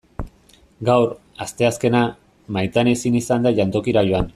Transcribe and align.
Gaur, 0.89 1.13
asteazkena, 1.45 2.03
Maitane 2.59 2.97
ezin 2.99 3.23
izan 3.25 3.49
da 3.49 3.57
jantokira 3.61 4.09
joan. 4.11 4.29